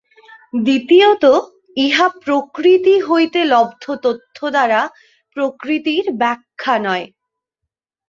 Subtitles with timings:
[0.59, 1.23] দ্বিতীয়ত
[1.77, 4.81] ইহা প্রকৃতি হইতে লব্ধ তথ্য দ্বারা
[5.35, 7.05] প্রকৃতির ব্যাখ্যা নয়।